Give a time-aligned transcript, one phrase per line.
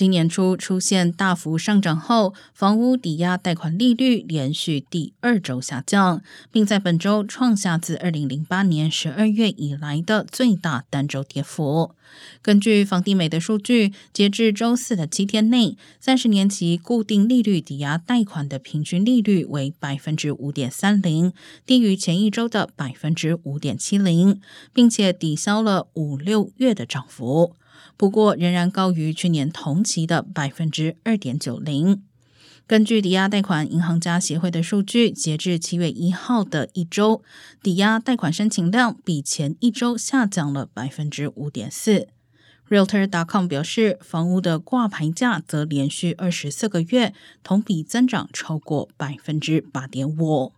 [0.00, 11.90] 今年初出现大幅上涨后，房屋抵押贷款利率连续第二周下降，并在本周创下自二零零八年十二月以来的最大单周跌幅。
[12.40, 21.34] 根据房地美的数据，截至周四的七天内，三十年期固定利率抵押贷款的平均利率为百分之五点三零，
[21.66, 24.40] 低于前一周的百分之五点七零，
[24.72, 27.54] 并且抵消了五六月的涨幅。
[27.96, 32.02] 不过，仍然高于去年同期的百分之二点九零。
[32.66, 37.22] 根据抵押贷款银行家协会的数据，截至七月一号的一周，
[37.62, 42.06] 抵押贷款申请量比前一周下降了百分之五点四。
[42.68, 47.12] Realtor.com 表示，房屋的挂牌价则连续二十四个月
[47.42, 50.52] 同比增长超过百分之八点五。